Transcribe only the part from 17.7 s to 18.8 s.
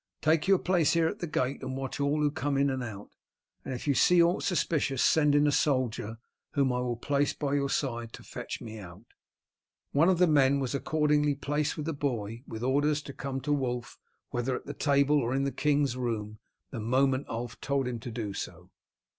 him to do so.